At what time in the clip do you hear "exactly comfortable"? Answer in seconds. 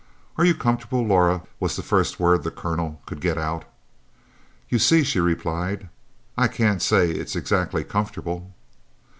7.35-8.51